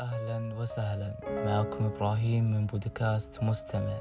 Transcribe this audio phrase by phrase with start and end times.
[0.00, 1.14] أهلا وسهلا.
[1.28, 3.98] معكم إبراهيم من بودكاست مستمع.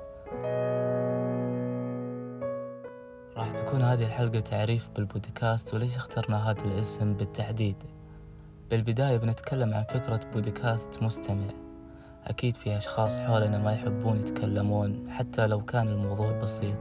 [3.38, 7.76] راح تكون هذه الحلقة تعريف بالبودكاست وليش اخترنا هذا الاسم بالتحديد.
[8.70, 11.48] بالبداية بنتكلم عن فكرة بودكاست مستمع.
[12.28, 16.80] أكيد في أشخاص حولنا ما يحبون يتكلمون حتى لو كان الموضوع بسيط.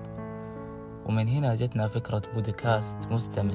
[1.07, 3.55] ومن هنا جتنا فكرة بودكاست مستمع.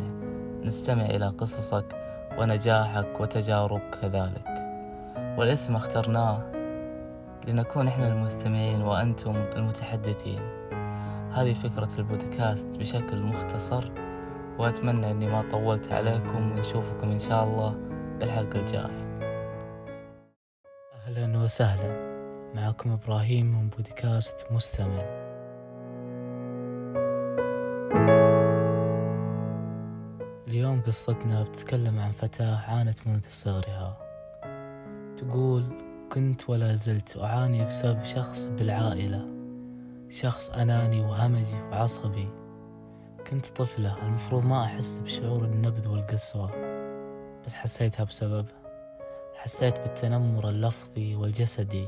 [0.64, 1.96] نستمع إلى قصصك
[2.38, 4.61] ونجاحك وتجاربك كذلك.
[5.38, 6.52] والاسم اخترناه
[7.48, 10.42] لنكون إحنا المستمعين وأنتم المتحدثين.
[11.34, 13.92] هذه فكرة البودكاست بشكل مختصر
[14.60, 17.76] وأتمنى أني ما طولت عليكم ونشوفكم إن شاء الله
[18.20, 19.12] بالحلقة الجاية.
[20.94, 22.12] أهلا وسهلا.
[22.56, 25.22] معكم إبراهيم من بودكاست مستمع.
[30.48, 34.11] اليوم قصتنا بتتكلم عن فتاة عانت منذ صغرها.
[35.22, 35.64] تقول
[36.12, 39.28] كنت ولا زلت أعاني بسبب شخص بالعائلة
[40.10, 42.30] شخص أناني وهمجي وعصبي.
[43.30, 46.52] كنت طفلة المفروض ما أحس بشعور النبذ والقسوة
[47.46, 48.54] بس حسيتها بسببه
[49.36, 51.88] حسيت بالتنمر اللفظي والجسدي.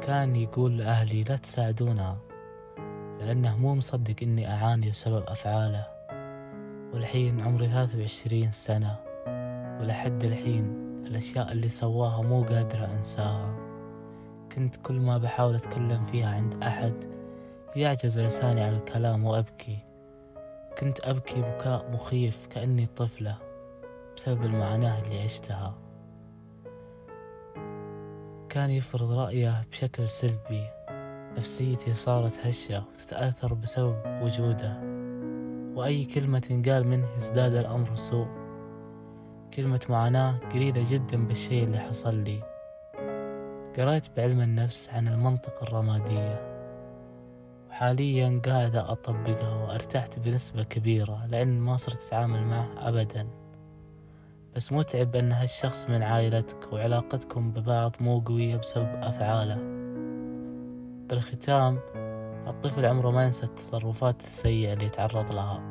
[0.00, 2.18] كان يقول لأهلي لا تساعدونها
[3.20, 5.86] لأنه مو مصدق إني أعاني بسبب أفعاله.
[6.94, 8.96] والحين عمري ثلاثة وعشرين سنة
[9.80, 13.54] ولحد الحين الأشياء اللي سواها مو قادرة أنساها.
[14.52, 16.94] كنت كل ما بحاول أتكلم فيها عند أحد
[17.76, 19.78] يعجز لساني عن الكلام وأبكي.
[20.78, 23.38] كنت أبكي بكاء مخيف كأني طفلة
[24.16, 25.74] بسبب المعاناة اللي عشتها.
[28.48, 30.66] كان يفرض رأيه بشكل سلبي.
[31.36, 34.80] نفسيتي صارت هشة وتتأثر بسبب وجوده.
[35.74, 38.43] وأي كلمة تنقال منه يزداد الأمر سوء.
[39.56, 42.42] كلمة معاناة قريبة جدا بالشيء اللي حصل لي.
[43.76, 46.54] قرأت بعلم النفس عن المنطقة الرمادية.
[47.68, 53.28] وحاليا قاعدة أطبقها وأرتحت بنسبة كبيرة لأن ما صرت أتعامل معه أبدا.
[54.56, 59.58] بس متعب أن هالشخص من عائلتك وعلاقتكم ببعض مو قوية بسبب أفعاله.
[61.08, 61.78] بالختام
[62.46, 65.62] الطفل عمره ما ينسى التصرفات السيئة اللي يتعرض لها.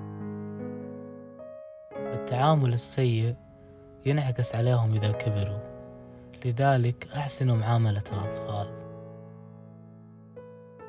[2.14, 3.43] التعامل السيء
[4.06, 5.60] ينعكس عليهم إذا كبروا.
[6.46, 8.68] لذلك أحسنوا معاملة الأطفال.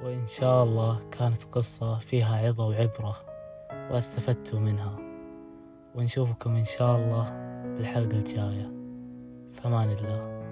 [0.05, 3.17] وإن شاء الله كانت قصة فيها عظة وعبرة
[3.91, 4.97] واستفدتوا منها.
[5.95, 7.31] ونشوفكم إن شاء الله
[7.65, 8.73] بالحلقة الجاية.
[9.53, 10.44] فمان الله.